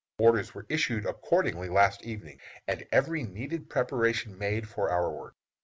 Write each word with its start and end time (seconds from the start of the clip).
Orders 0.17 0.55
were 0.55 0.65
issued 0.67 1.05
accordingly 1.05 1.69
last 1.69 2.01
evening, 2.01 2.39
and 2.67 2.87
every 2.91 3.21
needed 3.21 3.69
preparation 3.69 4.35
made 4.35 4.67
for 4.67 4.89
our 4.89 5.11
work. 5.11 5.35